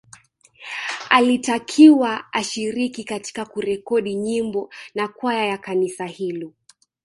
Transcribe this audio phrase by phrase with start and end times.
[1.09, 6.53] Alitakiwa ashiriki katika kurekodi nyimbo na kwaya ya kanisa hilo